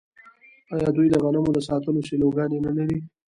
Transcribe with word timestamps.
آیا 0.75 0.89
دوی 0.95 1.07
د 1.11 1.15
غنمو 1.23 1.51
د 1.55 1.59
ساتلو 1.67 2.05
سیلوګانې 2.07 2.59
نلري؟ 2.65 2.97